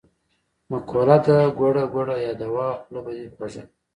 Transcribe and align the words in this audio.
مقوله 0.69 1.17
ده: 1.25 1.37
ګوړه 1.59 1.83
ګوړه 1.93 2.15
یاده 2.25 2.47
وه 2.53 2.67
خوله 2.81 2.99
به 3.05 3.11
دی 3.17 3.25
خوږه 3.35 3.61
وي. 3.63 3.65